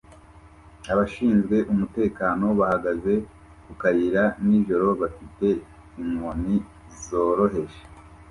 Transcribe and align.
Abashinzwe 0.91 1.55
umutekano 1.73 2.45
bahagaze 2.59 3.13
ku 3.63 3.71
kayira 3.81 4.23
nijoro 4.45 4.87
bafite 5.01 5.47
inkoni 6.01 6.55
zoroheje 7.03 7.81